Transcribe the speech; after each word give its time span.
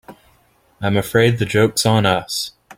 I'm 0.81 0.97
afraid 0.97 1.37
the 1.37 1.45
joke's 1.45 1.85
on 1.85 2.07
us. 2.07 2.53